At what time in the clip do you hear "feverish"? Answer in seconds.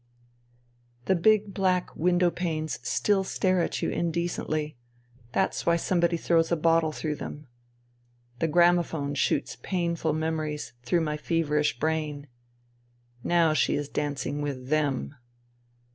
11.17-11.77